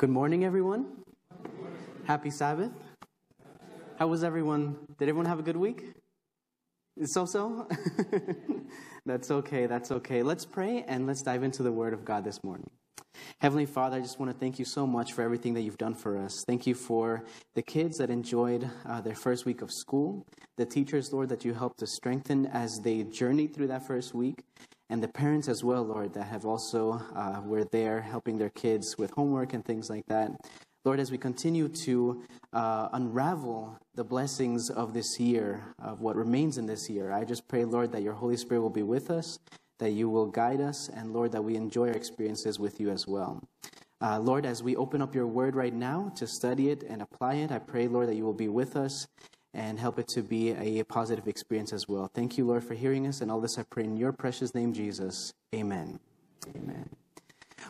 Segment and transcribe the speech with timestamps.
[0.00, 0.86] Good morning, everyone.
[2.06, 2.72] Happy Sabbath.
[3.98, 4.78] How was everyone?
[4.98, 5.92] Did everyone have a good week?
[7.04, 7.68] So so?
[9.04, 10.22] that's okay, that's okay.
[10.22, 12.70] Let's pray and let's dive into the Word of God this morning.
[13.42, 15.94] Heavenly Father, I just want to thank you so much for everything that you've done
[15.94, 16.44] for us.
[16.46, 20.26] Thank you for the kids that enjoyed uh, their first week of school,
[20.56, 24.44] the teachers, Lord, that you helped to strengthen as they journeyed through that first week,
[24.90, 28.98] and the parents as well, Lord, that have also uh, were there helping their kids
[28.98, 30.32] with homework and things like that.
[30.84, 32.22] Lord, as we continue to
[32.52, 37.46] uh, unravel the blessings of this year, of what remains in this year, I just
[37.46, 39.38] pray, Lord, that your Holy Spirit will be with us,
[39.78, 43.06] that you will guide us, and Lord, that we enjoy our experiences with you as
[43.06, 43.40] well.
[44.00, 47.34] Uh, Lord, as we open up your word right now to study it and apply
[47.34, 49.06] it, I pray, Lord, that you will be with us
[49.54, 52.10] and help it to be a positive experience as well.
[52.12, 53.20] Thank you, Lord, for hearing us.
[53.20, 55.32] And all this I pray in your precious name, Jesus.
[55.54, 55.98] Amen.
[56.54, 56.88] Amen.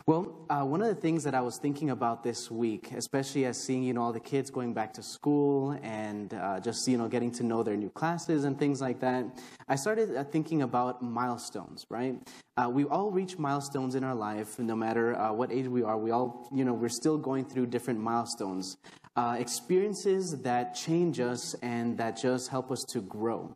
[0.07, 3.61] Well, uh, one of the things that I was thinking about this week, especially as
[3.61, 7.07] seeing, you know, all the kids going back to school and uh, just, you know,
[7.07, 9.25] getting to know their new classes and things like that,
[9.67, 12.15] I started uh, thinking about milestones, right?
[12.57, 15.97] Uh, we all reach milestones in our life, no matter uh, what age we are.
[15.97, 18.77] We all, you know, we're still going through different milestones,
[19.15, 23.55] uh, experiences that change us and that just help us to grow.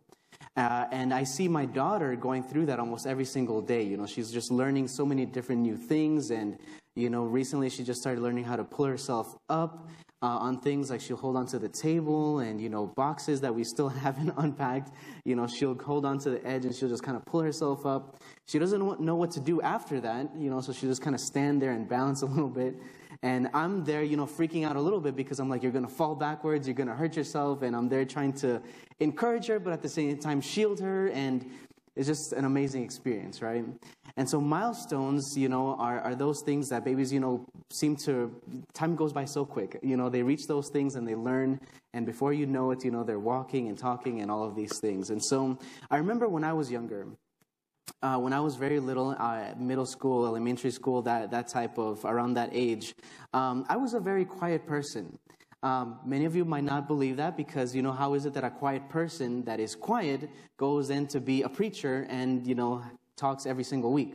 [0.58, 3.84] Uh, and I see my daughter going through that almost every single day.
[3.84, 6.32] You know, she's just learning so many different new things.
[6.32, 6.58] And,
[6.96, 9.88] you know, recently she just started learning how to pull herself up
[10.26, 13.64] uh, on things like she'll hold onto the table and, you know, boxes that we
[13.64, 14.92] still haven't unpacked.
[15.24, 18.18] You know, she'll hold onto the edge and she'll just kind of pull herself up.
[18.48, 21.22] She doesn't know what to do after that, you know, so she'll just kind of
[21.22, 22.76] stand there and balance a little bit.
[23.22, 25.88] And I'm there, you know, freaking out a little bit because I'm like, you're to
[25.88, 27.62] fall backwards, you're to hurt yourself.
[27.62, 28.64] And I'm there trying to
[29.00, 31.10] encourage her, but at the same time, shield her.
[31.10, 31.46] And
[31.96, 33.64] it's just an amazing experience, right?
[34.18, 38.34] And so milestones, you know, are, are those things that babies, you know, seem to,
[38.74, 39.80] time goes by so quick.
[39.82, 41.60] You know, they reach those things and they learn.
[41.94, 44.78] And before you know it, you know, they're walking and talking and all of these
[44.80, 45.10] things.
[45.10, 45.58] And so
[45.90, 47.08] I remember when I was younger,
[48.02, 52.04] uh, when I was very little, uh, middle school, elementary school, that, that type of,
[52.04, 52.94] around that age,
[53.34, 55.18] um, I was a very quiet person.
[55.66, 58.44] Um, many of you might not believe that because, you know, how is it that
[58.44, 62.84] a quiet person that is quiet goes in to be a preacher and, you know,
[63.18, 64.14] talks every single week,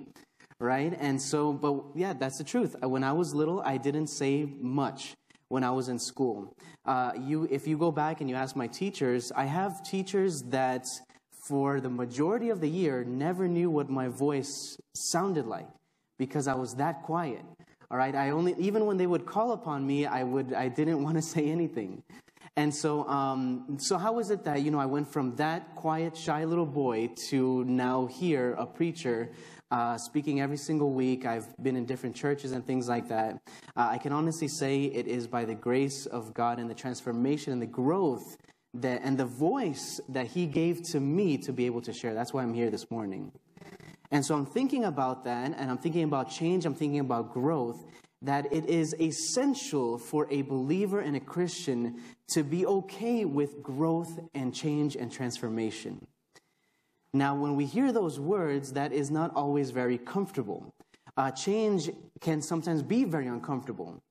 [0.60, 0.96] right?
[1.00, 2.76] And so, but yeah, that's the truth.
[2.80, 5.14] Uh, when I was little, I didn't say much
[5.48, 6.54] when I was in school.
[6.86, 10.86] Uh, you, if you go back and you ask my teachers, I have teachers that
[11.32, 15.66] for the majority of the year, never knew what my voice sounded like
[16.16, 17.42] because I was that quiet.
[17.90, 21.02] All right, I only even when they would call upon me, I would I didn't
[21.06, 22.02] want to say anything.
[22.56, 26.16] And so, um, so how is it that you know I went from that quiet,
[26.16, 29.30] shy little boy to now here a preacher
[29.70, 31.24] uh, speaking every single week.
[31.26, 33.40] I've been in different churches and things like that.
[33.76, 37.52] Uh, I can honestly say it is by the grace of God and the transformation
[37.52, 38.36] and the growth
[38.74, 42.14] that, and the voice that He gave to me to be able to share.
[42.14, 43.32] That's why I'm here this morning.
[44.10, 47.84] And so I'm thinking about that, and I'm thinking about change, I'm thinking about growth,
[48.22, 54.18] that it is essential for a believer and a Christian to be okay with growth
[54.34, 56.06] and change and transformation.
[57.12, 60.74] Now, when we hear those words, that is not always very comfortable.
[61.16, 64.02] Uh, change can sometimes be very uncomfortable.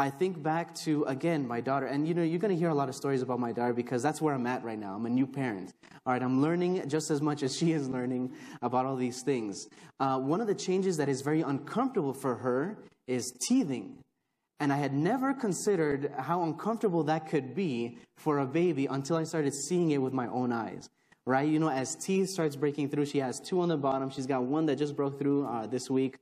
[0.00, 1.86] I think back to, again, my daughter.
[1.86, 4.00] And you know, you're going to hear a lot of stories about my daughter because
[4.00, 4.94] that's where I'm at right now.
[4.94, 5.72] I'm a new parent.
[6.06, 8.32] All right, I'm learning just as much as she is learning
[8.62, 9.68] about all these things.
[9.98, 13.98] Uh, one of the changes that is very uncomfortable for her is teething.
[14.60, 19.24] And I had never considered how uncomfortable that could be for a baby until I
[19.24, 20.88] started seeing it with my own eyes.
[21.26, 21.48] Right?
[21.48, 24.10] You know, as teeth starts breaking through, she has two on the bottom.
[24.10, 26.18] She's got one that just broke through uh, this week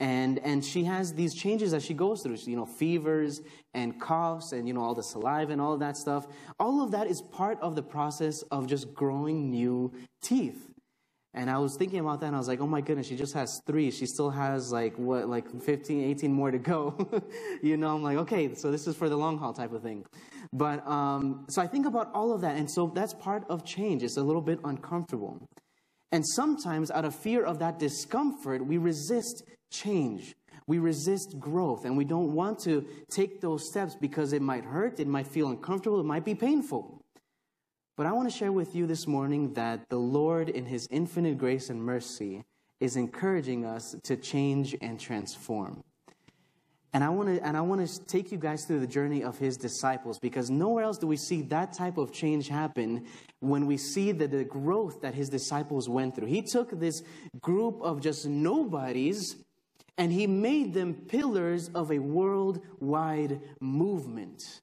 [0.00, 2.36] and and she has these changes that she goes through.
[2.44, 3.40] You know fevers
[3.74, 6.26] and coughs and you know all the saliva and all of that stuff.
[6.60, 9.92] All of that is part of the process of just growing new
[10.22, 10.68] teeth.
[11.34, 13.34] And i was thinking about that and i was like oh my goodness she just
[13.34, 13.90] has three.
[13.90, 16.96] She still has like what like 15 18 more to go.
[17.62, 20.04] You know i'm like okay so this is for the long haul type of thing.
[20.52, 22.56] But um, so i think about all of that.
[22.56, 24.04] And so that's part of change.
[24.04, 25.44] It's a little bit uncomfortable.
[26.12, 30.34] And sometimes out of fear of that discomfort we resist change.
[30.66, 35.00] We resist growth and we don't want to take those steps because it might hurt,
[35.00, 37.02] it might feel uncomfortable, it might be painful.
[37.96, 41.36] But I want to share with you this morning that the Lord, in His infinite
[41.36, 42.44] grace and mercy,
[42.80, 45.82] is encouraging us to change and transform.
[46.92, 49.38] And I want to and I want to take you guys through the journey of
[49.38, 53.06] his disciples because nowhere else do we see that type of change happen
[53.40, 56.28] when we see the, the growth that his disciples went through.
[56.28, 57.02] He took this
[57.42, 59.36] group of just nobodies
[59.98, 64.62] and he made them pillars of a worldwide movement.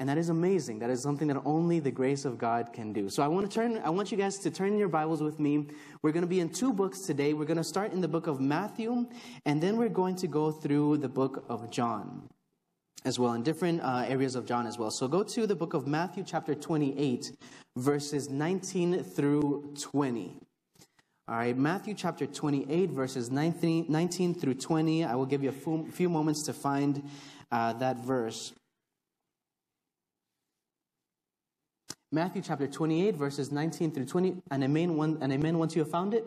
[0.00, 0.78] And that is amazing.
[0.78, 3.08] That is something that only the grace of God can do.
[3.08, 5.66] So I want to turn I want you guys to turn your Bibles with me.
[6.02, 7.32] We're going to be in two books today.
[7.32, 9.06] We're going to start in the book of Matthew
[9.44, 12.28] and then we're going to go through the book of John
[13.04, 14.90] as well in different uh, areas of John as well.
[14.90, 17.32] So go to the book of Matthew chapter 28
[17.76, 20.47] verses 19 through 20.
[21.28, 25.04] All right, Matthew chapter 28 verses 19, 19 through 20.
[25.04, 27.02] I will give you a few moments to find
[27.52, 28.54] uh, that verse.
[32.10, 34.36] Matthew chapter 28, verses 19 through 20.
[34.50, 36.24] And amen, one, and amen once you have found it?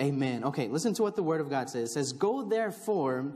[0.00, 0.44] amen.
[0.44, 1.90] Okay, listen to what the word of God says.
[1.90, 3.30] It says, Go therefore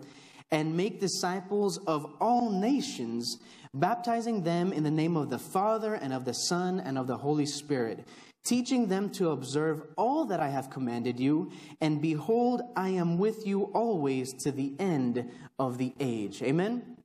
[0.50, 3.38] and make disciples of all nations,
[3.74, 7.16] baptizing them in the name of the Father and of the Son and of the
[7.16, 8.06] Holy Spirit,
[8.44, 11.50] teaching them to observe all that I have commanded you.
[11.80, 16.42] And behold, I am with you always to the end of the age.
[16.42, 16.96] Amen.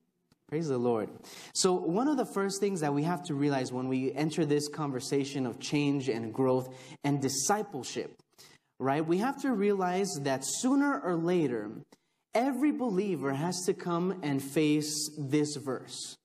[0.52, 1.10] Praise the Lord.
[1.54, 4.68] So, one of the first things that we have to realize when we enter this
[4.68, 8.22] conversation of change and growth and discipleship,
[8.78, 11.72] right, we have to realize that sooner or later,
[12.34, 16.18] every believer has to come and face this verse.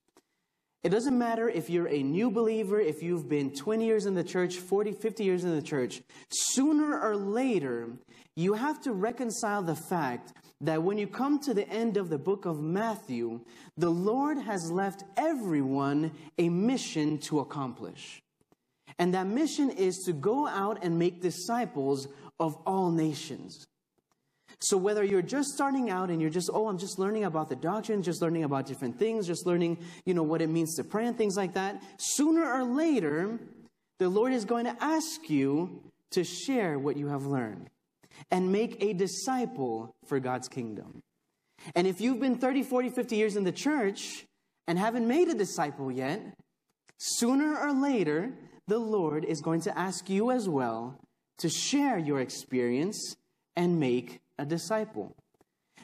[0.83, 4.23] It doesn't matter if you're a new believer, if you've been 20 years in the
[4.23, 6.01] church, 40, 50 years in the church,
[6.31, 7.89] sooner or later,
[8.37, 12.19] you have to reconcile the fact that when you come to the end of the
[12.19, 13.41] book of Matthew,
[13.77, 18.23] the Lord has left everyone a mission to accomplish.
[18.99, 22.09] And that mission is to go out and make disciples
[22.39, 23.67] of all nations.
[24.61, 27.57] So whether you're just starting out and you're just, oh, I'm just learning about the
[27.57, 31.07] doctrine, just learning about different things, just learning, you know, what it means to pray
[31.07, 33.39] and things like that, sooner or later,
[33.99, 35.83] the Lord is going to ask you
[36.13, 37.69] to share what you have learned
[38.31, 41.03] and make a disciple for God's kingdom.
[41.75, 44.25] And if you've been 30, 40, 50 years in the church
[44.67, 46.23] and haven't made a disciple yet,
[46.99, 48.33] sooner or later,
[48.67, 50.99] the Lord is going to ask you as well
[51.39, 53.17] to share your experience
[53.55, 55.15] and make a disciple.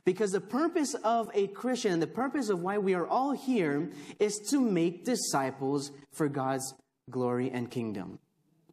[0.04, 4.38] Because the purpose of a Christian, the purpose of why we are all here, is
[4.50, 6.74] to make disciples for God's
[7.10, 8.18] glory and kingdom.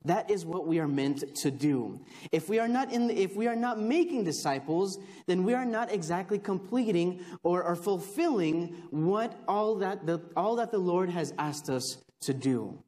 [0.06, 2.00] That is what we are meant to do.
[2.32, 4.98] If we are not in, the, if we are not making disciples,
[5.28, 10.72] then we are not exactly completing or, or fulfilling what all that the all that
[10.72, 12.82] the Lord has asked us to do.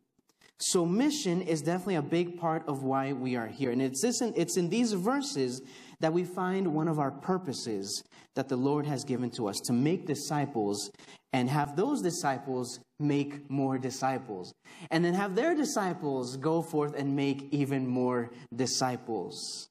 [0.57, 4.21] So mission is definitely a big part of why we are here, and it's this,
[4.21, 5.61] it's in these verses
[6.01, 8.03] that we find one of our purposes
[8.35, 10.91] that the Lord has given to us to make disciples
[11.33, 14.53] and have those disciples make more disciples.
[14.89, 19.69] And then have their disciples go forth and make even more disciples.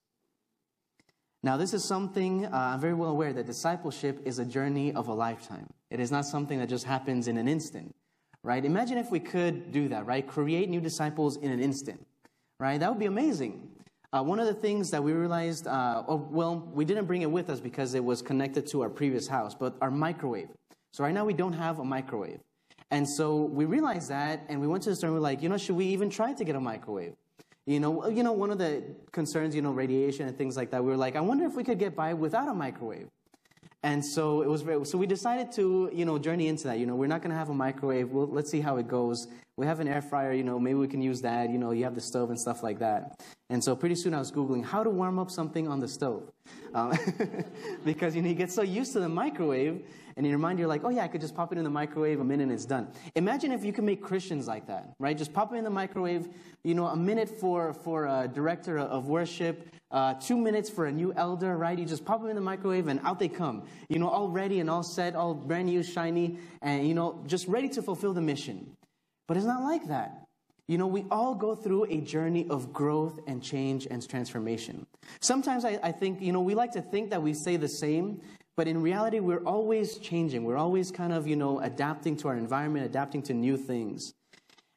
[1.43, 5.09] Now, this is something uh, I'm very well aware that discipleship is a journey of
[5.09, 5.67] a lifetime.
[5.91, 7.95] It is not something that just happens in an instant,
[8.45, 8.63] right?
[8.65, 10.27] Imagine if we could do that, right?
[10.27, 12.07] Create new disciples in an instant,
[12.59, 12.79] right?
[12.79, 13.70] That would be amazing.
[14.13, 17.31] Uh, one of the things that we realized, uh, oh, well, we didn't bring it
[17.31, 20.49] with us because it was connected to our previous house, but our microwave.
[20.93, 22.41] So right now we don't have a microwave.
[22.91, 25.43] And so we realized that, and we went to the store and we are like,
[25.43, 27.15] you know, should we even try to get a microwave?
[27.67, 30.83] You know, you know, one of the concerns, you know, radiation and things like that.
[30.83, 33.07] We were like, I wonder if we could get by without a microwave.
[33.85, 36.81] And so it was very, so we decided to, you know, journey into that.
[36.81, 38.11] You know, we're not going to have a microwave.
[38.11, 39.29] We'll, let's see how it goes.
[39.61, 41.51] We have an air fryer, you know, maybe we can use that.
[41.51, 43.21] You know, you have the stove and stuff like that.
[43.51, 46.31] And so pretty soon I was Googling how to warm up something on the stove.
[46.73, 46.97] Um,
[47.85, 49.85] because, you know, you get so used to the microwave
[50.17, 51.69] and in your mind you're like, oh yeah, I could just pop it in the
[51.69, 52.89] microwave a minute and it's done.
[53.17, 55.15] Imagine if you could make Christians like that, right?
[55.15, 56.31] Just pop it in the microwave,
[56.65, 60.93] you know, a minute for, for a director of worship, uh, two minutes for a
[60.93, 61.79] new elder, right?
[61.79, 63.65] You just pop them in the microwave and out they come.
[63.91, 67.47] You know, all ready and all set, all brand new, shiny, and, you know, just
[67.47, 68.75] ready to fulfill the mission.
[69.31, 70.27] But it's not like that.
[70.67, 74.89] You know, we all go through a journey of growth and change and transformation.
[75.21, 78.23] Sometimes I, I, think, you know, we like to think that we say the same,
[78.57, 80.43] but in reality, we're always changing.
[80.43, 84.15] We're always kind of, you know, adapting to our environment, adapting to new things.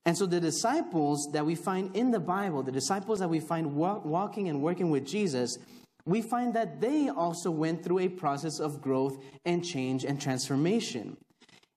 [0.06, 3.74] And so the disciples that we find in the Bible, the disciples that we find
[3.74, 5.58] walk, walking and working with Jesus,
[6.06, 11.18] we find that they also went through a process of growth and change and transformation.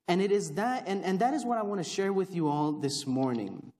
[0.09, 2.49] And it is that, and, and that is what I want to share with you
[2.49, 3.73] all this morning.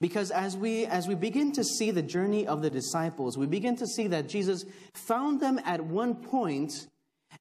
[0.00, 3.76] Because as we, as we begin to see the journey of the disciples, we begin
[3.76, 4.64] to see that Jesus
[4.94, 6.88] found them at one point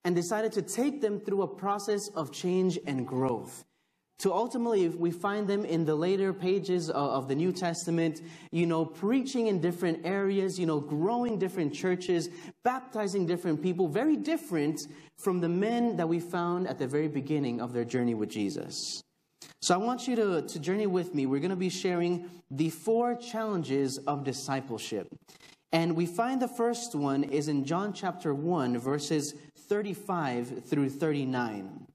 [0.04, 3.66] and decided to take them through a process of change and growth
[4.19, 8.65] to ultimately we find them in the later pages of, of, the New Testament, you
[8.65, 12.29] know, preaching in different areas, you know, growing different churches,
[12.63, 17.60] baptizing different people, very different from the men that we found at the very beginning
[17.60, 19.01] of their journey with Jesus.
[19.62, 21.25] So I want you to, to journey with me.
[21.25, 25.07] We're going to be sharing the four challenges of discipleship.
[25.72, 29.34] And we find the first one is in John chapter 1, verses
[29.67, 31.88] 35 through 39.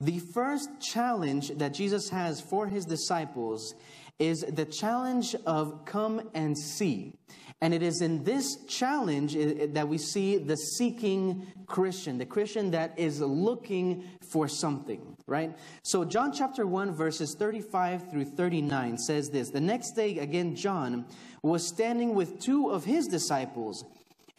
[0.00, 3.74] The first challenge that Jesus has for his disciples
[4.18, 7.14] is the challenge of come and see.
[7.62, 12.26] And it is in this challenge eh, eh, that we see the seeking Christian, the
[12.26, 15.56] Christian that is looking for something, right?
[15.82, 21.06] So, John chapter 1, verses 35 through 39 says this The next day, again, John
[21.42, 23.84] was standing with two of his disciples.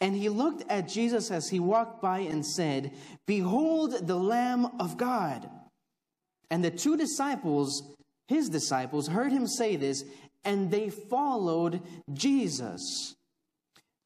[0.00, 2.92] And he looked at Jesus as he walked by and said,
[3.26, 5.50] Behold the Lamb of God.
[6.50, 7.82] And the two disciples,
[8.26, 10.04] his disciples, heard him say this,
[10.44, 13.14] and they followed Jesus.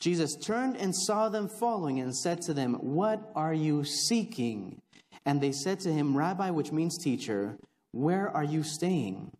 [0.00, 4.80] Jesus turned and saw them following and said to them, What are you seeking?
[5.24, 7.56] And they said to him, Rabbi, which means teacher,
[7.92, 9.30] where are you staying?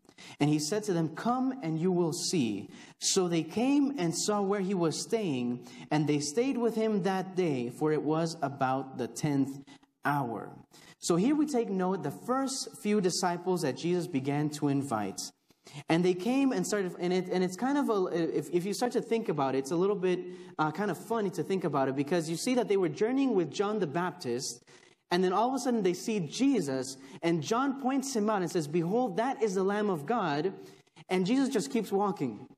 [0.41, 2.69] And he said to them, Come and you will see.
[2.99, 7.37] So they came and saw where he was staying, and they stayed with him that
[7.37, 9.59] day, for it was about the tenth
[10.05, 10.51] hour.
[10.99, 15.21] So here we take note the first few disciples that Jesus began to invite.
[15.89, 18.75] And they came and started, and, it, and it's kind of a, if, if you
[18.75, 20.21] start to think about it, it's a little bit
[20.59, 23.35] uh, kind of funny to think about it because you see that they were journeying
[23.35, 24.63] with John the Baptist,
[25.13, 28.51] and then all of a sudden they see Jesus, and John points him out and
[28.51, 30.55] says, Behold, that is the Lamb of God.
[31.11, 32.49] And Jesus just keeps walking.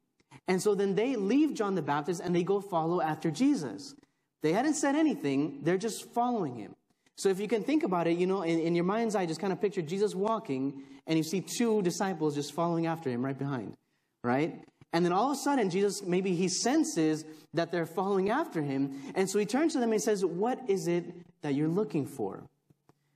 [0.47, 3.97] And so then they leave John the Baptist and they go follow after Jesus.
[4.43, 6.75] They hadn't said anything, they're just following him.
[7.17, 9.41] So if you can think about it, you know, in, in your mind's eye, just
[9.41, 13.37] kind of picture Jesus walking and you see two disciples just following after him right
[13.37, 13.75] behind,
[14.23, 14.63] right?
[14.95, 19.03] And then all of a sudden, Jesus, maybe he senses that they're following after him.
[19.17, 21.05] And so he turns to them and says, What is it
[21.43, 22.45] that you're looking for?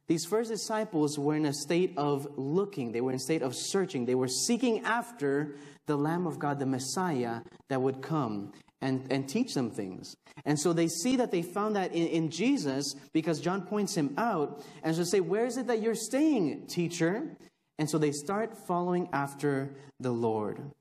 [0.08, 3.54] These first disciples were in a state of looking, they were in a state of
[3.54, 5.54] searching, they were seeking after
[5.86, 10.16] the Lamb of God, the Messiah that would come and, and teach them things.
[10.44, 14.14] And so they see that they found that in, in Jesus because John points him
[14.18, 17.36] out and so say, Where is it that you're staying, teacher?
[17.78, 20.72] And so they start following after the Lord.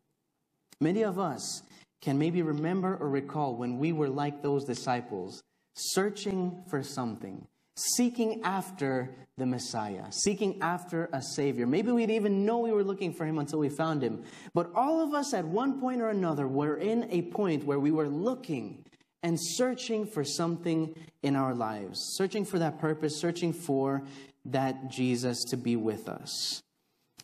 [0.82, 1.64] Many of us
[2.02, 5.42] can maybe remember or recall when we were like those disciples,
[5.76, 11.68] searching for something seeking after the Messiah, seeking after a Savior.
[11.68, 14.24] Maybe we didn't even know we were looking for Him until we found Him.
[14.54, 17.92] But all of us at one point or another were in a point where we
[17.92, 18.84] were looking
[19.22, 24.04] and searching for something in our lives, searching for that purpose, searching for
[24.46, 26.62] that Jesus to be with us.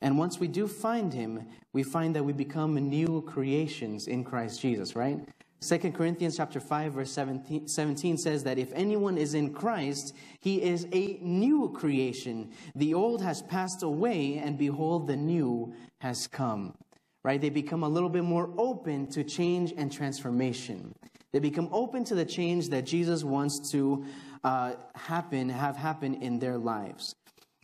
[0.03, 4.59] And once we do find him, we find that we become new creations in Christ
[4.59, 5.17] Jesus, right?
[5.61, 10.61] 2 Corinthians chapter 5 verse 17, 17, says that if anyone is in Christ, he
[10.61, 12.51] is a new creation.
[12.75, 16.75] The old has passed away and behold the new has come.
[17.23, 17.39] Right?
[17.39, 20.93] They become a little bit more open to change and transformation.
[21.31, 24.03] They become open to the change that Jesus wants to
[24.43, 27.15] uh, happen, have happen in their lives.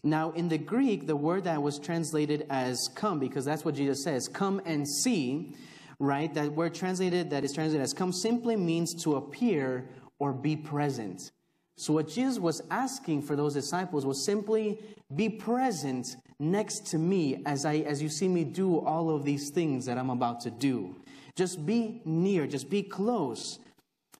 [0.03, 4.03] Now, in the Greek, the word that was translated as come, because that's what Jesus
[4.03, 5.53] says, come and see,
[6.00, 6.34] right?
[6.34, 9.89] That word translated, that is translated as come, simply means to appear
[10.20, 11.32] or be present.
[11.77, 14.79] So, what Jesus was asking for those disciples was simply
[15.15, 19.50] be present next to me as, I, as you see me do all of these
[19.50, 20.96] things that I'm about to do.
[21.36, 23.60] Just be near, just be close.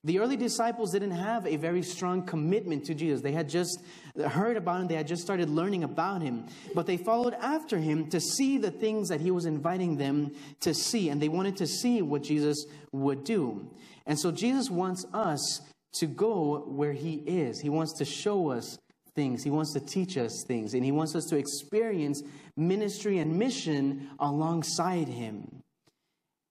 [0.02, 3.20] The early disciples didn't have a very strong commitment to Jesus.
[3.20, 3.82] They had just
[4.28, 8.08] heard about him, they had just started learning about him, but they followed after him
[8.10, 11.66] to see the things that he was inviting them to see, and they wanted to
[11.66, 13.68] see what Jesus would do.
[14.06, 15.60] And so Jesus wants us
[15.94, 17.60] to go where he is.
[17.60, 18.78] He wants to show us
[19.14, 22.22] things, he wants to teach us things, and he wants us to experience
[22.56, 25.59] ministry and mission alongside him.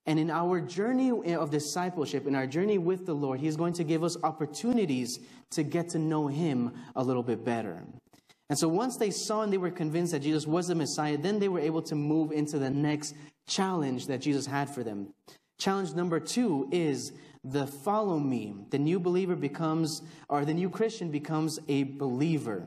[0.06, 3.84] And in our journey of discipleship, in our journey with the Lord, He's going to
[3.84, 5.20] give us opportunities
[5.52, 7.84] to get to know Him a little bit better.
[8.50, 11.38] And so once they saw and they were convinced that Jesus was the Messiah, then
[11.38, 13.14] they were able to move into the next
[13.48, 15.14] challenge that Jesus had for them.
[15.60, 17.12] Challenge number two is
[17.44, 18.56] the follow me.
[18.72, 22.66] The new believer becomes, or the new Christian becomes a believer.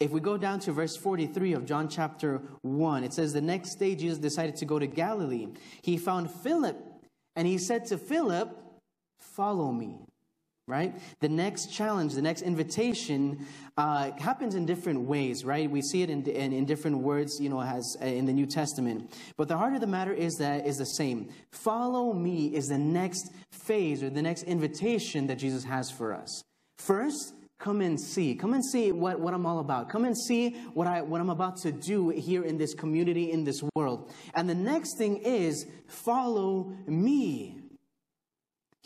[0.00, 3.76] If we go down to verse 43 of John chapter 1, it says, The next
[3.76, 5.48] day Jesus decided to go to Galilee.
[5.82, 6.76] He found Philip,
[7.36, 8.56] and he said to Philip,
[9.20, 9.98] Follow me.
[10.66, 10.94] right?
[11.20, 13.46] The next challenge, the next invitation
[13.76, 15.68] uh, happens in different ways, right?
[15.68, 18.46] We see it in, in, in, different words, you know, as uh, in the New
[18.46, 19.10] Testament.
[19.36, 21.30] But the heart of the matter is that is the same.
[21.52, 26.42] Follow me is the next phase or the next invitation that Jesus has for us.
[26.76, 28.34] First, come and see.
[28.34, 29.88] Come and see what, what I'm all about.
[29.88, 33.44] Come and see what, I, what I'm about to do here in this community, in
[33.44, 34.10] this world.
[34.34, 37.58] And the next thing is follow me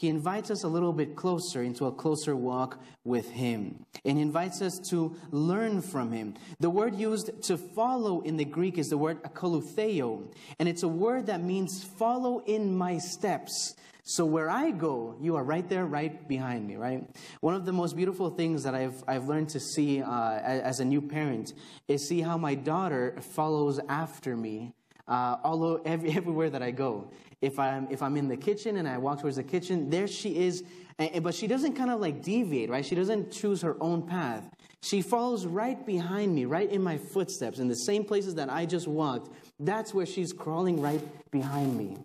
[0.02, 3.84] he invites us a little bit closer into a closer walk with Him.
[4.04, 6.34] And invites us to learn from Him.
[6.58, 10.34] The word used to follow in the Greek is the word akolutheo.
[10.58, 13.76] And it's a word that means follow in my steps.
[14.04, 17.08] So where I go, you are right there, right behind me, right?
[17.40, 20.84] One of the most beautiful things that I've, I've learned to see uh, as a
[20.84, 21.54] new parent
[21.86, 24.74] is see how my daughter follows after me
[25.06, 27.10] uh, all every, everywhere that I go.
[27.40, 30.36] If I'm, if I'm in the kitchen and I walk towards the kitchen, there she
[30.36, 30.64] is.
[30.98, 32.84] And, but she doesn't kind of like deviate, right?
[32.84, 34.48] She doesn't choose her own path.
[34.80, 38.66] She follows right behind me, right in my footsteps, in the same places that I
[38.66, 39.32] just walked.
[39.60, 41.98] That's where she's crawling right behind me.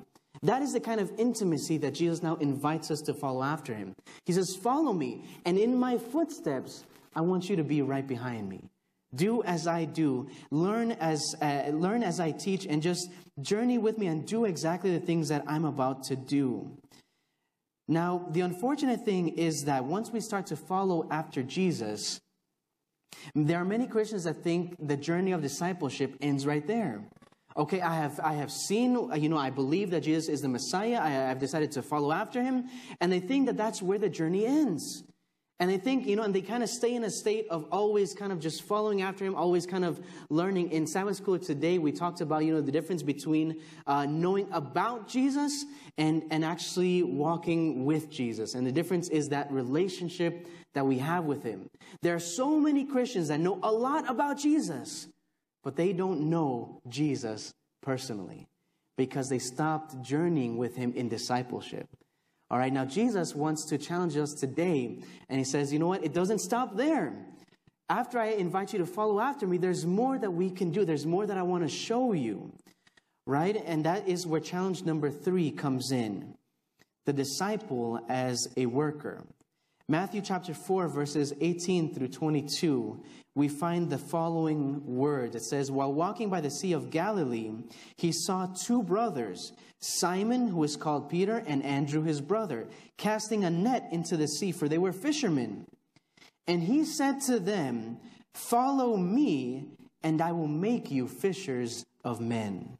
[0.43, 3.93] That is the kind of intimacy that Jesus now invites us to follow after him.
[4.25, 6.83] He says, Follow me, and in my footsteps,
[7.15, 8.61] I want you to be right behind me.
[9.15, 10.27] Do as I do.
[10.51, 13.09] Learn as, uh, learn as I teach and just
[13.41, 16.77] journey with me and do exactly the things that I'm about to do.
[17.87, 22.19] Now, the unfortunate thing is that once we start to follow after Jesus,
[23.33, 27.07] there are many Christians that think the journey of discipleship ends right there.
[27.57, 30.99] Okay, I have, I have seen, you know, I believe that Jesus is the Messiah.
[31.01, 32.65] I have decided to follow after him.
[33.01, 35.03] And they think that that's where the journey ends.
[35.59, 38.13] And they think, you know, and they kind of stay in a state of always
[38.13, 39.99] kind of just following after him, always kind of
[40.29, 40.71] learning.
[40.71, 45.07] In Sabbath school today, we talked about, you know, the difference between uh, knowing about
[45.07, 45.65] Jesus
[45.97, 48.53] and, and actually walking with Jesus.
[48.53, 51.67] And the difference is that relationship that we have with him.
[52.03, 55.07] There are so many Christians that know a lot about Jesus,
[55.67, 58.47] but they don't know Jesus personally
[58.97, 61.89] because they stopped journeying with him in discipleship.
[62.49, 66.05] All right, now Jesus wants to challenge us today, and he says, you know what?
[66.05, 67.13] It doesn't stop there.
[67.89, 70.85] After I invite you to follow after me, there's more that we can do.
[70.85, 72.53] There's more that I want to show you,
[73.25, 73.61] right?
[73.65, 76.33] And that is where challenge number three comes in
[77.05, 79.21] the disciple as a worker.
[79.89, 83.01] Matthew chapter 4, verses 18 through 22,
[83.35, 85.33] we find the following word.
[85.33, 87.53] It says, While walking by the Sea of Galilee,
[87.95, 93.49] he saw two brothers, Simon, who is called Peter, and Andrew, his brother, casting a
[93.49, 95.65] net into the sea, for they were fishermen.
[96.47, 97.97] And he said to them,
[98.33, 99.69] Follow me,
[100.03, 102.77] and I will make you fishers of men.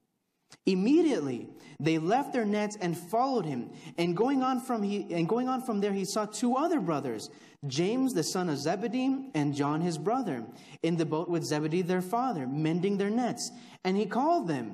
[0.68, 1.48] Immediately
[1.80, 3.72] they left their nets and followed him.
[3.98, 7.30] And going on from he, and going on from there, he saw two other brothers,
[7.66, 10.44] James the son of Zebedee and John his brother,
[10.84, 13.52] in the boat with Zebedee their father, mending their nets.
[13.84, 14.74] And he called them.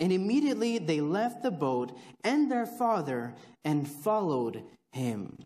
[0.00, 5.38] And immediately they left the boat and their father and followed him.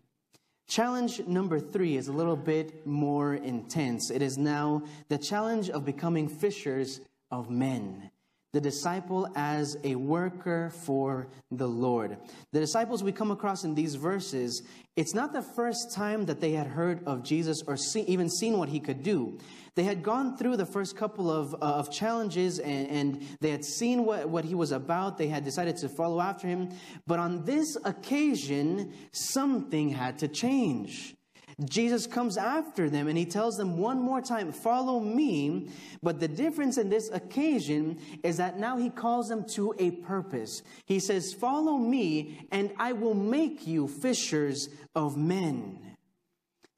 [0.67, 4.09] Challenge number three is a little bit more intense.
[4.09, 8.10] It is now the challenge of becoming fishers of men
[8.53, 12.17] the disciple as a worker for the Lord.
[12.51, 14.63] The disciples we come across in these verses,
[14.95, 18.57] it's not the first time that they had heard of Jesus or see, even seen
[18.57, 19.37] what he could do.
[19.75, 23.63] They had gone through the first couple of, uh, of challenges and, and they had
[23.63, 25.17] seen what, what he was about.
[25.17, 26.71] They had decided to follow after him.
[27.07, 31.15] But on this occasion, something had to change.
[31.63, 35.69] Jesus comes after them and he tells them one more time, Follow me.
[36.01, 40.61] But the difference in this occasion is that now he calls them to a purpose.
[40.85, 45.79] He says, Follow me, and I will make you fishers of men.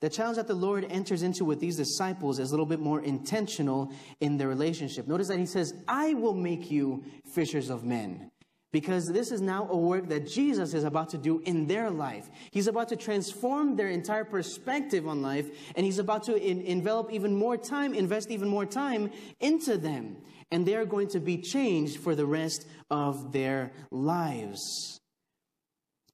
[0.02, 3.00] The challenge that the Lord enters into with these disciples is a little bit more
[3.00, 5.08] intentional in their relationship.
[5.08, 8.30] Notice that he says, I will make you fishers of men
[8.74, 12.30] because this is now a work that Jesus is about to do in their life.
[12.52, 17.14] He's about to transform their entire perspective on life, and he's about to in, envelop
[17.14, 20.18] even more time, invest even more time into them.
[20.52, 25.00] And they're going to be changed for the rest of their lives.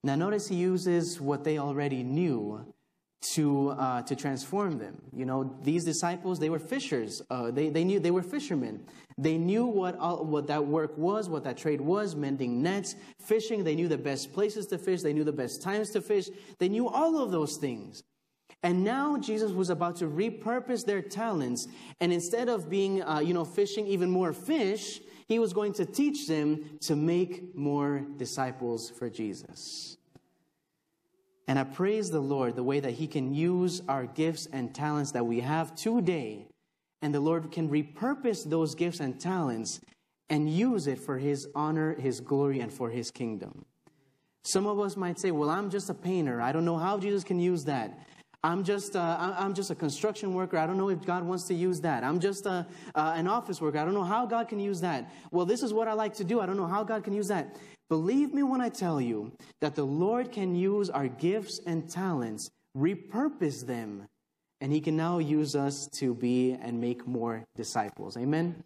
[0.04, 2.74] Now, notice he uses what they already knew
[3.22, 5.02] to, uh, to transform them.
[5.14, 7.22] You know, these disciples, they were fishers.
[7.30, 8.86] Uh, they, they knew they were fishermen.
[9.18, 13.64] They knew what, all, what that work was, what that trade was, mending nets, fishing.
[13.64, 15.02] They knew the best places to fish.
[15.02, 16.30] They knew the best times to fish.
[16.60, 18.04] They knew all of those things.
[18.64, 21.68] And now Jesus was about to repurpose their talents.
[22.00, 25.86] And instead of being, uh, you know, fishing even more fish, he was going to
[25.86, 29.98] teach them to make more disciples for Jesus.
[31.50, 35.14] And I praise the Lord the way that He can use our gifts and talents
[35.14, 36.46] that we have today,
[37.02, 39.82] and the Lord can repurpose those gifts and talents
[40.30, 43.66] and use it for His honor, His glory, and for His kingdom.
[44.44, 46.40] Some of us might say, Well, I'm just a painter.
[46.40, 47.98] I don't know how Jesus can use that.
[48.44, 50.56] I'm just, uh, I'm just a construction worker.
[50.56, 52.04] I don't know if God wants to use that.
[52.04, 53.80] I'm just a, uh, an office worker.
[53.80, 55.12] I don't know how God can use that.
[55.32, 56.42] Well, this is what I like to do.
[56.42, 57.58] I don't know how God can use that.
[57.90, 62.52] Believe me when I tell you that the Lord can use our gifts and talents,
[62.78, 64.08] repurpose them,
[64.62, 68.16] and He can now use us to be and make more disciples.
[68.16, 68.64] Amen?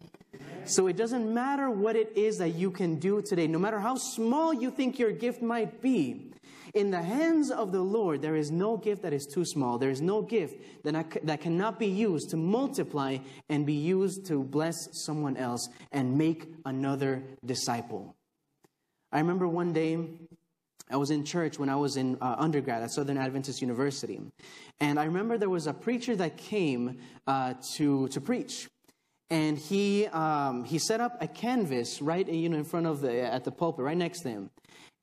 [0.66, 3.96] So it doesn't matter what it is that you can do today, no matter how
[3.96, 6.30] small you think your gift might be.
[6.74, 9.78] In the hands of the Lord, there is no gift that is too small.
[9.78, 14.42] There is no gift that, that cannot be used to multiply and be used to
[14.42, 18.14] bless someone else and make another disciple.
[19.14, 19.96] I remember one day
[20.90, 24.20] I was in church when I was in uh, undergrad at Southern Adventist University.
[24.80, 26.98] And I remember there was a preacher that came
[27.28, 28.68] uh, to, to preach.
[29.30, 33.22] And he, um, he set up a canvas right you know, in front of the,
[33.22, 34.50] at the pulpit, right next to him.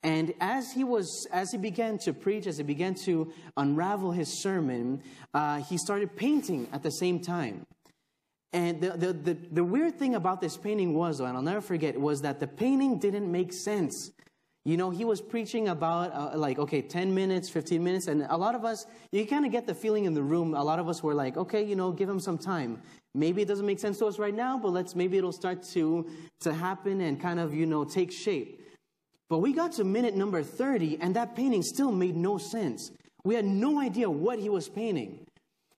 [0.02, 4.42] And as he was, as he began to preach, as he began to unravel his
[4.42, 7.66] sermon, uh, he started painting at the same time.
[8.52, 11.98] And the, the, the, the, weird thing about this painting was, and I'll never forget,
[11.98, 14.10] was that the painting didn't make sense.
[14.64, 18.36] You know, he was preaching about uh, like, okay, 10 minutes, 15 minutes, and a
[18.36, 20.88] lot of us, you kind of get the feeling in the room, a lot of
[20.88, 22.80] us were like, okay, you know, give him some time.
[23.14, 26.06] Maybe it doesn't make sense to us right now, but let's, maybe it'll start to,
[26.40, 28.60] to happen and kind of, you know, take shape.
[29.30, 32.92] But we got to minute number 30, and that painting still made no sense.
[33.24, 35.26] We had no idea what he was painting.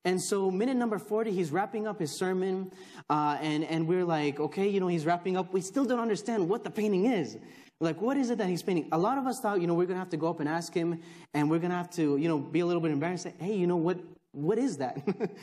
[0.07, 2.71] And so, minute number 40, he's wrapping up his sermon,
[3.09, 5.53] uh, and, and we're like, okay, you know, he's wrapping up.
[5.55, 7.39] We still don't understand what the painting is.
[7.81, 8.89] Like, what is it that he's painting?
[8.93, 10.49] A lot of us thought, you know, we're going to have to go up and
[10.49, 11.01] ask him,
[11.33, 13.23] and we're going to have to, you know, be a little bit embarrassed.
[13.25, 13.99] Say, hey, you know, what,
[14.33, 14.99] what is that?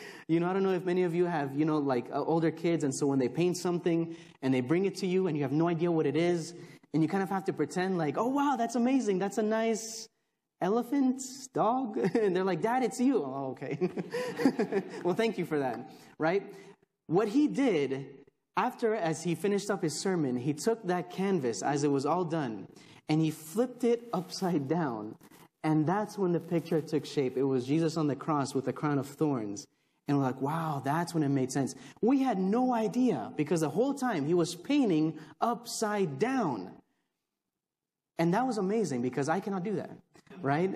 [0.27, 2.51] you know, I don't know if many of you have, you know, like uh, older
[2.51, 5.41] kids, and so when they paint something and they bring it to you and you
[5.41, 6.53] have no idea what it is,
[6.93, 9.17] and you kind of have to pretend like, oh, wow, that's amazing.
[9.17, 10.07] That's a nice,
[10.61, 11.21] elephant,
[11.53, 11.97] dog?
[12.15, 13.23] and they're like, Dad, it's you.
[13.23, 13.77] Oh, okay.
[15.03, 16.43] well, thank you for that, right?
[17.07, 18.05] What he did
[18.57, 22.25] after, as he finished up his sermon, he took that canvas as it was all
[22.25, 22.67] done
[23.09, 25.15] and he flipped it upside down.
[25.63, 27.37] And that's when the picture took shape.
[27.37, 29.67] It was Jesus on the cross with a crown of thorns.
[30.07, 31.75] And we're like, wow, that's when it made sense.
[32.01, 36.71] We had no idea because the whole time he was painting upside down.
[38.17, 39.91] And that was amazing because I cannot do that
[40.41, 40.71] right?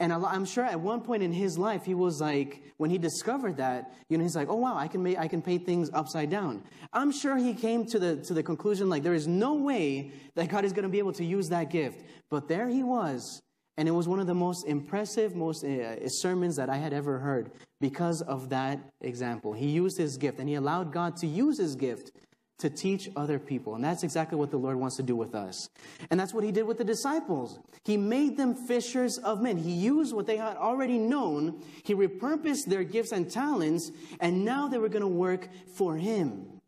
[0.00, 3.56] And I'm sure at one point in his life, he was like, when he discovered
[3.56, 6.30] that, you know, he's like, oh wow, I can make, I can paint things upside
[6.30, 6.62] down.
[6.92, 10.48] I'm sure he came to the, to the conclusion, like, there is no way that
[10.48, 12.04] God is going to be able to use that gift.
[12.30, 13.40] But there he was.
[13.76, 17.18] And it was one of the most impressive, most uh, sermons that I had ever
[17.18, 19.52] heard because of that example.
[19.52, 22.12] He used his gift and he allowed God to use his gift
[22.58, 23.74] to teach other people.
[23.74, 25.70] And that's exactly what the Lord wants to do with us.
[26.10, 27.58] And that's what he did with the disciples.
[27.84, 29.56] He made them fishers of men.
[29.56, 34.68] He used what they had already known, he repurposed their gifts and talents, and now
[34.68, 36.60] they were going to work for him.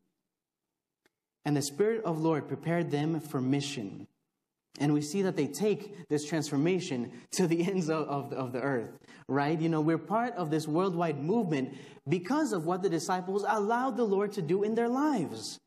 [1.44, 4.06] And the Spirit of Lord prepared them for mission.
[4.78, 8.60] And we see that they take this transformation to the ends of, of, of, the
[8.60, 8.98] earth,
[9.28, 9.60] right?
[9.60, 11.74] You know, we're part of this worldwide movement
[12.08, 15.58] because of what the disciples allowed the Lord to do in their lives.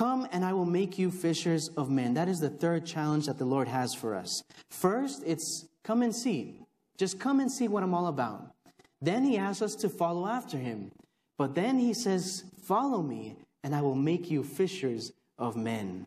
[0.00, 2.14] Come and I will make you fishers of men.
[2.14, 4.42] That is the third challenge that the Lord has for us.
[4.70, 6.62] First, it's come and see.
[6.96, 8.54] Just come and see what I'm all about.
[9.02, 10.90] Then he asks us to follow after him.
[11.36, 16.06] But then he says, Follow me, and I will make you fishers of men.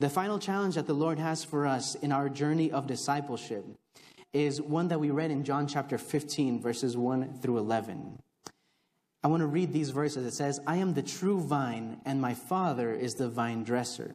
[0.00, 3.64] The final challenge that the Lord has for us in our journey of discipleship
[4.32, 8.18] is one that we read in John chapter 15, verses 1 through 11.
[9.26, 10.24] I want to read these verses.
[10.24, 14.14] It says, I am the true vine, and my Father is the vine dresser.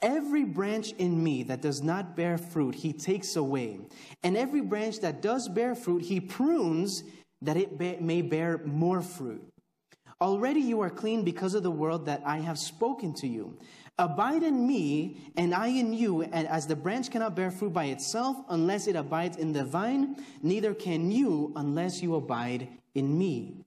[0.00, 3.78] Every branch in me that does not bear fruit, he takes away.
[4.22, 7.02] And every branch that does bear fruit, he prunes
[7.42, 9.46] that it may bear more fruit.
[10.18, 13.58] Already you are clean because of the word that I have spoken to you.
[13.98, 17.84] Abide in me, and I in you, and as the branch cannot bear fruit by
[17.84, 23.66] itself unless it abides in the vine, neither can you unless you abide in me.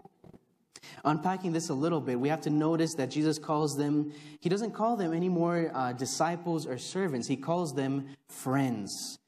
[1.03, 4.71] Unpacking this a little bit, we have to notice that Jesus calls them, he doesn't
[4.71, 9.19] call them any more uh, disciples or servants, he calls them friends.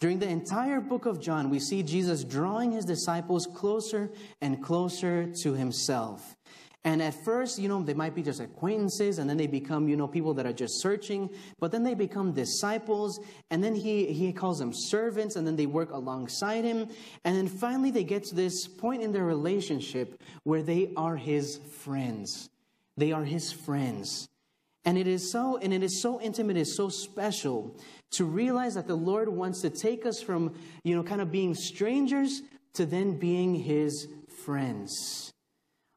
[0.00, 5.32] During the entire book of John, we see Jesus drawing his disciples closer and closer
[5.42, 6.34] to himself.
[6.84, 9.96] And at first, you know, they might be just acquaintances, and then they become, you
[9.96, 14.32] know, people that are just searching, but then they become disciples, and then he, he
[14.32, 16.88] calls them servants, and then they work alongside him.
[17.24, 21.58] And then finally, they get to this point in their relationship where they are his
[21.58, 22.50] friends.
[22.96, 24.28] They are his friends.
[24.84, 27.76] And it is so, and it is so intimate, it is so special
[28.12, 31.54] to realize that the Lord wants to take us from, you know, kind of being
[31.54, 32.42] strangers
[32.74, 34.08] to then being his
[34.44, 35.31] friends.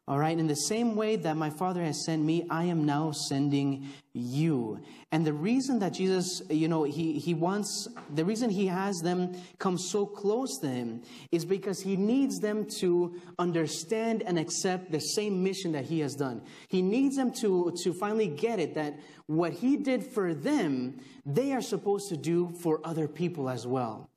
[0.08, 3.12] All right, in the same way that my Father has sent me, I am now
[3.12, 4.80] sending you.
[5.12, 9.36] And the reason that Jesus, you know, he, he wants, the reason he has them
[9.58, 15.00] come so close to him is because he needs them to understand and accept the
[15.00, 16.44] same mission that he has done.
[16.68, 21.52] He needs them to, to finally get it that what he did for them, they
[21.52, 24.08] are supposed to do for other people as well.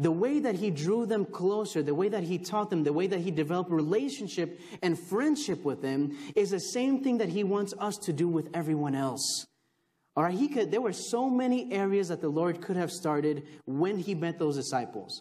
[0.00, 3.08] The way that he drew them closer, the way that he taught them, the way
[3.08, 7.74] that he developed relationship and friendship with them is the same thing that he wants
[7.78, 9.46] us to do with everyone else.
[10.14, 13.46] All right, he could, there were so many areas that the Lord could have started
[13.66, 15.20] when he met those disciples.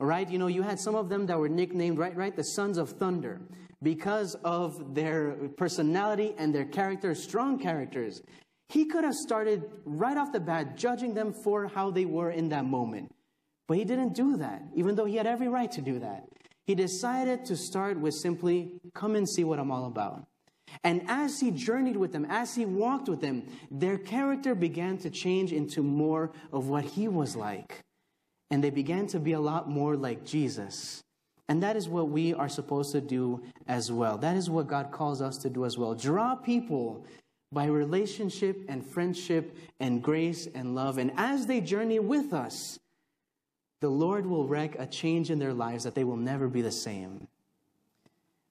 [0.00, 2.44] All right, you know, you had some of them that were nicknamed, right, right, the
[2.44, 3.40] sons of thunder
[3.82, 8.22] because of their personality and their character, strong characters.
[8.68, 12.50] He could have started right off the bat judging them for how they were in
[12.50, 13.10] that moment.
[13.68, 16.24] But he didn't do that, even though he had every right to do that.
[16.66, 20.26] He decided to start with simply, come and see what I'm all about.
[20.84, 25.10] And as he journeyed with them, as he walked with them, their character began to
[25.10, 27.84] change into more of what he was like.
[28.50, 31.02] And they began to be a lot more like Jesus.
[31.48, 34.18] And that is what we are supposed to do as well.
[34.18, 35.94] That is what God calls us to do as well.
[35.94, 37.04] Draw people
[37.50, 40.98] by relationship and friendship and grace and love.
[40.98, 42.78] And as they journey with us,
[43.80, 46.72] the Lord will wreak a change in their lives that they will never be the
[46.72, 47.28] same.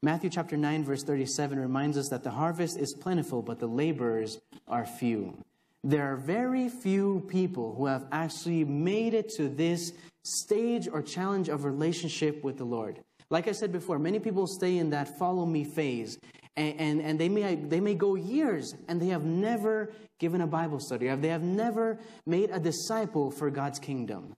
[0.01, 4.39] Matthew chapter 9, verse 37 reminds us that the harvest is plentiful, but the laborers
[4.67, 5.43] are few.
[5.83, 11.49] There are very few people who have actually made it to this stage or challenge
[11.49, 13.01] of relationship with the Lord.
[13.29, 16.19] Like I said before, many people stay in that follow me phase,
[16.55, 20.47] and, and, and, they, may, they may go years and they have never given a
[20.47, 24.36] Bible study, they have never made a disciple for God's kingdom.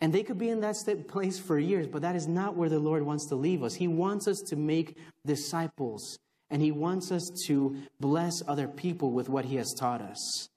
[0.00, 0.76] And they could be in that
[1.08, 3.74] place for years, but that is not where the Lord wants to leave us.
[3.74, 6.18] He wants us to make disciples,
[6.50, 10.48] and He wants us to bless other people with what He has taught us.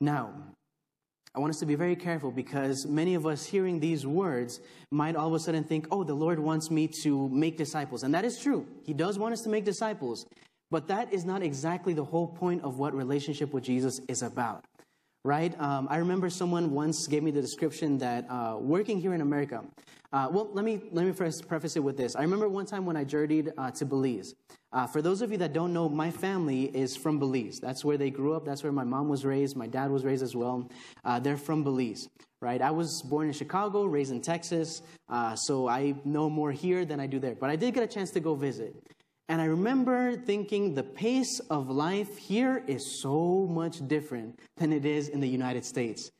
[0.00, 0.34] Now,
[1.34, 4.60] I want us to be very careful because many of us hearing these words
[4.92, 8.04] might all of a sudden think, oh, the Lord wants me to make disciples.
[8.04, 8.66] And that is true.
[8.84, 10.26] He does want us to make disciples.
[10.70, 14.64] But that is not exactly the whole point of what relationship with Jesus is about
[15.24, 15.58] right?
[15.58, 19.64] Um, I remember someone once gave me the description that uh, working here in America.
[20.12, 22.14] Uh, well, let me let me first preface it with this.
[22.14, 24.34] I remember one time when I journeyed uh, to Belize.
[24.72, 27.58] Uh, for those of you that don't know, my family is from Belize.
[27.58, 28.44] That's where they grew up.
[28.44, 29.56] That's where my mom was raised.
[29.56, 30.70] My dad was raised as well.
[31.04, 32.08] Uh, they're from Belize,
[32.40, 32.60] right?
[32.60, 37.00] I was born in Chicago, raised in Texas, uh, so I know more here than
[37.00, 37.34] I do there.
[37.34, 38.74] But I did get a chance to go visit.
[39.28, 44.84] And I remember thinking the pace of life here is so much different than it
[44.84, 46.10] is in the United States.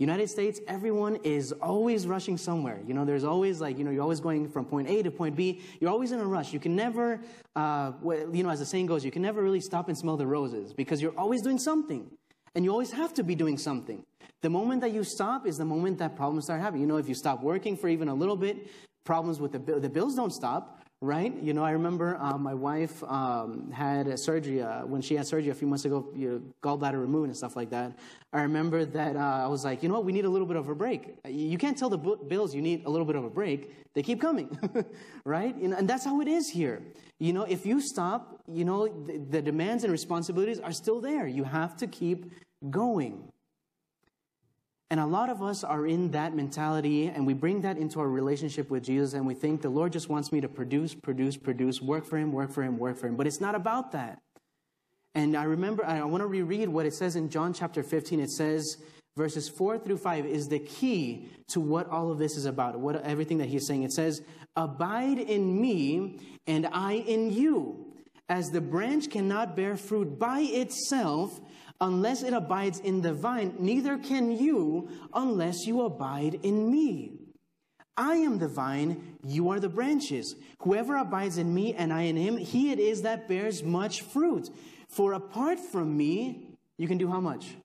[0.00, 2.80] United States, everyone is always rushing somewhere.
[2.86, 5.34] You know, there's always like, you know, you're always going from point A to point
[5.34, 5.60] B.
[5.80, 6.52] You're always in a rush.
[6.52, 7.20] You can never,
[7.56, 10.26] uh, you know, as the saying goes, you can never really stop and smell the
[10.26, 12.10] roses because you're always doing something.
[12.54, 14.04] And you always have to be doing something.
[14.40, 16.82] The moment that you stop is the moment that problems start happening.
[16.82, 18.68] You know, if you stop working for even a little bit,
[19.04, 21.32] problems with the, the bills don't stop right?
[21.40, 25.26] You know, I remember uh, my wife um, had a surgery uh, when she had
[25.26, 27.96] surgery a few months ago, you know, gallbladder removed and stuff like that.
[28.32, 30.56] I remember that uh, I was like, you know what, we need a little bit
[30.56, 31.14] of a break.
[31.26, 34.20] You can't tell the bills you need a little bit of a break; they keep
[34.20, 34.58] coming,
[35.24, 35.54] right?
[35.54, 36.82] And that's how it is here.
[37.20, 41.26] You know, if you stop, you know, the demands and responsibilities are still there.
[41.26, 42.32] You have to keep
[42.70, 43.30] going.
[44.90, 48.08] And a lot of us are in that mentality, and we bring that into our
[48.08, 51.82] relationship with Jesus, and we think the Lord just wants me to produce, produce, produce,
[51.82, 53.16] work for Him, work for Him, work for Him.
[53.16, 54.18] But it's not about that.
[55.14, 58.20] And I remember, I want to reread what it says in John chapter 15.
[58.20, 58.78] It says,
[59.16, 63.02] verses 4 through 5 is the key to what all of this is about, what
[63.02, 63.82] everything that he's saying.
[63.82, 64.22] It says,
[64.56, 67.92] Abide in me, and I in you.
[68.30, 71.40] As the branch cannot bear fruit by itself
[71.80, 77.12] unless it abides in the vine, neither can you unless you abide in me.
[77.96, 80.36] I am the vine, you are the branches.
[80.62, 84.50] Whoever abides in me and I in him, he it is that bears much fruit.
[84.88, 87.56] For apart from me, you can do how much?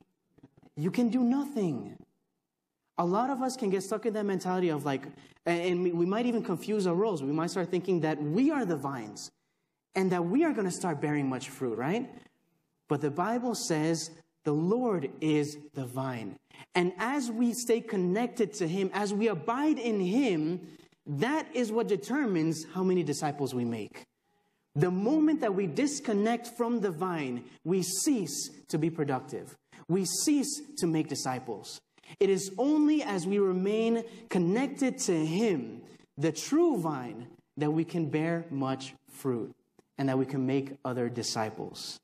[0.76, 1.96] You can do nothing.
[2.98, 5.04] A lot of us can get stuck in that mentality of like,
[5.46, 7.22] and we might even confuse our roles.
[7.22, 9.30] We might start thinking that we are the vines
[9.94, 12.10] and that we are going to start bearing much fruit, right?
[12.90, 14.12] But the Bible says
[14.44, 16.38] the Lord is the vine.
[16.76, 20.62] And as we stay connected to Him, as we abide in Him,
[21.06, 24.04] that is what determines how many disciples we make.
[24.76, 29.56] The moment that we disconnect from the vine, we cease to be productive.
[29.88, 31.80] We cease to make disciples.
[32.20, 35.82] It is only as we remain connected to Him,
[36.18, 39.54] the true vine, that we can bear much fruit
[39.98, 42.00] and that we can make other disciples.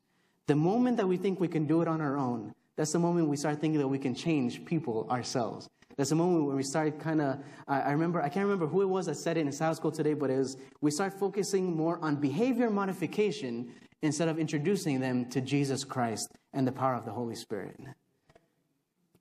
[0.50, 3.28] The moment that we think we can do it on our own, that's the moment
[3.28, 5.70] we start thinking that we can change people ourselves.
[5.96, 8.82] That's the moment when we start kind of, I, I remember, I can't remember who
[8.82, 11.78] it was that said it in Sunday School today, but it was, we start focusing
[11.78, 17.06] more on behavior modification instead of introducing them to Jesus Christ and the power of
[17.06, 17.80] the Holy Spirit.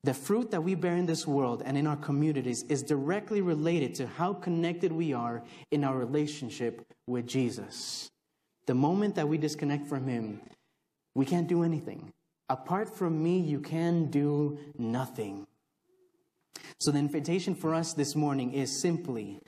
[0.05, 3.95] The fruit that we bear in this world and in our communities is directly related
[3.97, 8.09] to how connected we are in our relationship with Jesus.
[8.65, 10.41] The moment that we disconnect from Him,
[11.19, 12.13] we can't do anything.
[12.49, 15.49] Apart from me, you can do nothing.
[16.79, 19.41] So, the invitation for us this morning is simply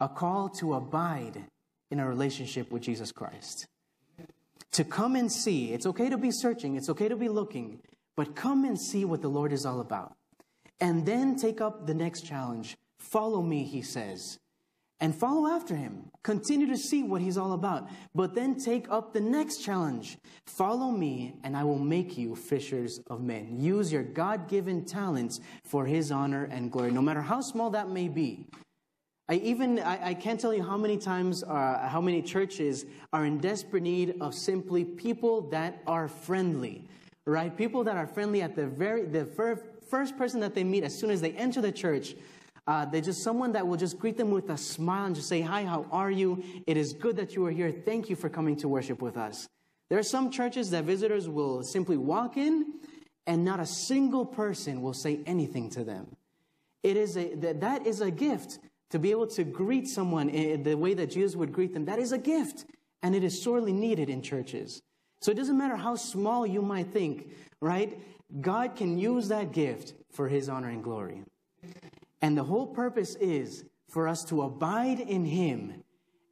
[0.00, 1.44] a call to abide
[1.92, 3.68] in a relationship with Jesus Christ.
[4.72, 5.72] To come and see.
[5.72, 7.82] It's okay to be searching, it's okay to be looking,
[8.16, 10.16] but come and see what the Lord is all about.
[10.80, 12.76] And then take up the next challenge.
[12.98, 14.40] Follow me, he says
[15.00, 16.10] and follow after him.
[16.22, 17.88] Continue to see what he's all about.
[18.14, 23.00] But then take up the next challenge Follow me, and I will make you fishers
[23.10, 23.60] of men.
[23.60, 27.90] Use your God given talents for his honor and glory, no matter how small that
[27.90, 28.46] may be.
[29.28, 33.26] I even I, I can't tell you how many times uh, how many churches are
[33.26, 36.84] in desperate need of simply people that are friendly
[37.26, 39.26] right people that are friendly at the very the
[39.90, 42.14] first person that they meet as soon as they enter the church
[42.66, 45.40] uh, they're just someone that will just greet them with a smile and just say,
[45.40, 46.42] Hi, how are you?
[46.66, 47.70] It is good that you are here.
[47.70, 49.48] Thank you for coming to worship with us.
[49.88, 52.80] There are some churches that visitors will simply walk in
[53.26, 56.16] and not a single person will say anything to them.
[56.82, 58.58] It is a, that, that is a gift
[58.90, 61.84] to be able to greet someone in the way that Jesus would greet them.
[61.84, 62.64] That is a gift,
[63.02, 64.80] and it is sorely needed in churches.
[65.20, 68.00] So it doesn't matter how small you might think, right?
[68.40, 71.22] God can use that gift for his honor and glory.
[72.22, 75.82] And the whole purpose is for us to abide in Him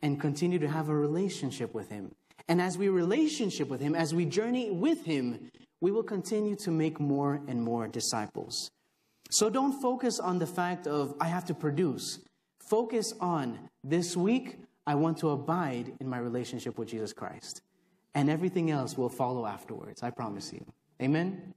[0.03, 2.13] and continue to have a relationship with Him.
[2.49, 6.71] And as we relationship with Him, as we journey with Him, we will continue to
[6.71, 8.71] make more and more disciples.
[9.31, 12.21] So don't focus on the fact of, I have to produce.
[12.61, 17.63] Focus on, this week, I want to abide in my relationship with Jesus Christ.
[18.15, 20.03] And everything else will follow afterwards.
[20.03, 20.65] I promise you.
[21.03, 21.55] Amen?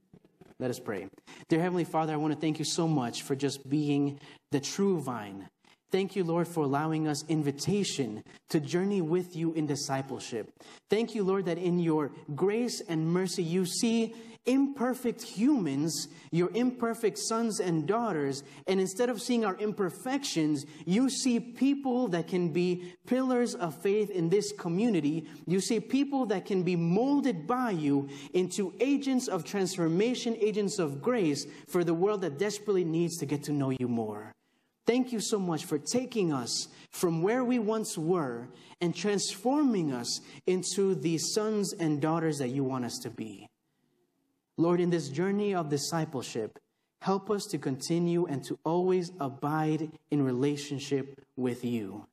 [0.60, 1.06] Let us pray.
[1.48, 4.18] Dear Heavenly Father, I want to thank you so much for just being
[4.50, 5.48] the true vine.
[5.92, 10.50] Thank you, Lord, for allowing us invitation to journey with you in discipleship.
[10.90, 14.14] Thank you, Lord, that in your grace and mercy you see
[14.48, 21.38] imperfect humans, your imperfect sons and daughters, and instead of seeing our imperfections, you see
[21.38, 25.26] people that can be pillars of faith in this community.
[25.46, 31.02] You see people that can be molded by you into agents of transformation, agents of
[31.02, 34.32] grace for the world that desperately needs to get to know you more.
[34.86, 38.48] Thank you so much for taking us from where we once were
[38.80, 43.46] and transforming us into the sons and daughters that you want us to be.
[44.58, 46.58] Lord, in this journey of discipleship,
[47.00, 52.06] help us to continue and to always abide in relationship with you.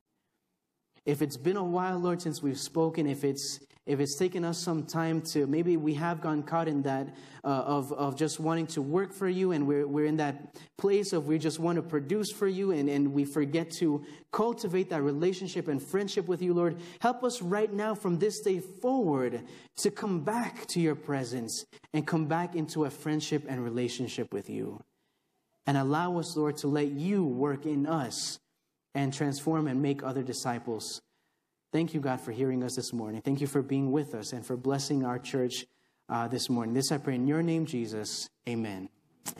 [1.04, 4.58] If it's been a while, Lord, since we've spoken, if it's if it's taken us
[4.58, 7.08] some time to maybe we have gone caught in that
[7.44, 11.12] uh, of, of just wanting to work for you and we're, we're in that place
[11.12, 15.02] of we just want to produce for you and, and we forget to cultivate that
[15.02, 19.42] relationship and friendship with you lord help us right now from this day forward
[19.76, 24.50] to come back to your presence and come back into a friendship and relationship with
[24.50, 24.82] you
[25.66, 28.38] and allow us lord to let you work in us
[28.96, 31.02] and transform and make other disciples.
[31.72, 33.20] Thank you, God, for hearing us this morning.
[33.22, 35.66] Thank you for being with us and for blessing our church
[36.08, 36.74] uh, this morning.
[36.74, 38.28] This I pray in your name, Jesus.
[38.48, 38.88] Amen.